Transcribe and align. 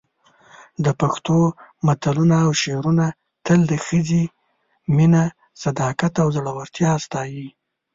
د 0.85 0.87
پښتو 1.01 1.37
متلونه 1.87 2.35
او 2.45 2.51
شعرونه 2.61 3.05
تل 3.45 3.59
د 3.71 3.73
ښځې 3.85 4.23
مینه، 4.95 5.23
صداقت 5.63 6.13
او 6.23 6.27
زړورتیا 6.35 6.91
ستایي. 7.05 7.47